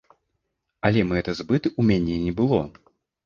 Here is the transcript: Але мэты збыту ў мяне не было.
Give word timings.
Але 0.89 1.03
мэты 1.09 1.35
збыту 1.39 1.67
ў 1.73 1.81
мяне 1.91 2.15
не 2.25 2.33
было. 2.39 2.61